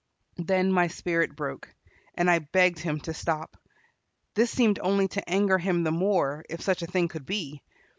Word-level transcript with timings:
Then 0.39 0.71
my 0.71 0.87
spirit 0.87 1.35
broke, 1.35 1.75
and 2.15 2.27
I 2.27 2.39
begged 2.39 2.79
him 2.79 2.99
to 3.01 3.13
stop. 3.13 3.55
This 4.33 4.49
seemed 4.49 4.79
only 4.81 5.07
to 5.09 5.29
anger 5.29 5.59
him 5.59 5.83
the 5.83 5.91
more, 5.91 6.43
if 6.49 6.59
such 6.61 6.81
a 6.81 6.87
thing 6.87 7.07
could 7.07 7.27
be. 7.27 7.61